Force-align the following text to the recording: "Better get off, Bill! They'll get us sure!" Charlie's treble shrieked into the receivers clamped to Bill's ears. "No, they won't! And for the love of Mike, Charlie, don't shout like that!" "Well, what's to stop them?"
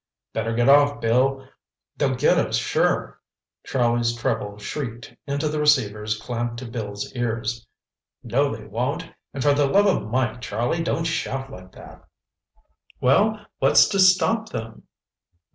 "Better 0.33 0.55
get 0.55 0.67
off, 0.67 0.99
Bill! 0.99 1.47
They'll 1.95 2.15
get 2.15 2.39
us 2.39 2.55
sure!" 2.55 3.21
Charlie's 3.63 4.15
treble 4.15 4.57
shrieked 4.57 5.15
into 5.27 5.47
the 5.47 5.59
receivers 5.59 6.19
clamped 6.19 6.57
to 6.57 6.65
Bill's 6.65 7.13
ears. 7.13 7.67
"No, 8.23 8.51
they 8.51 8.65
won't! 8.65 9.07
And 9.31 9.43
for 9.43 9.53
the 9.53 9.67
love 9.67 9.85
of 9.85 10.09
Mike, 10.09 10.41
Charlie, 10.41 10.81
don't 10.83 11.03
shout 11.05 11.51
like 11.51 11.71
that!" 11.73 12.03
"Well, 12.99 13.45
what's 13.59 13.87
to 13.89 13.99
stop 13.99 14.49
them?" 14.49 14.87